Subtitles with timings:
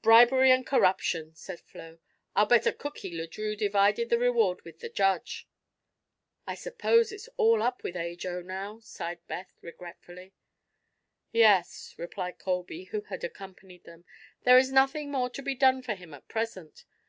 [0.00, 1.98] "Bribery and corruption," said Flo.
[2.36, 5.48] "I'll bet a cookie Le Drieux divided the reward with the judge."
[6.46, 10.34] "I suppose it's all up with Ajo now," sighed Beth, regretfully.
[11.32, 14.04] "Yes," replied Colby, who had accompanied them;
[14.44, 16.84] "there is nothing more to be done for him at present.